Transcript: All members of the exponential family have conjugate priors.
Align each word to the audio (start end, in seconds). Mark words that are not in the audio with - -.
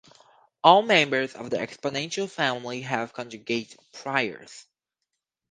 All 0.63 0.81
members 0.81 1.35
of 1.35 1.51
the 1.51 1.57
exponential 1.57 2.27
family 2.27 2.81
have 2.81 3.13
conjugate 3.13 3.77
priors. 3.93 4.65